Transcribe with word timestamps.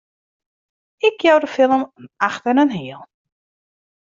Ik 0.97 1.21
jou 1.21 1.39
de 1.39 1.47
film 1.47 1.91
in 1.95 2.09
acht 2.15 2.45
en 2.49 2.57
in 2.63 2.69
heal! 2.77 3.03